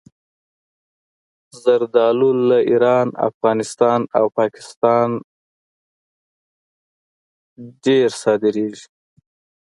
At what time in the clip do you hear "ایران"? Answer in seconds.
2.69-3.07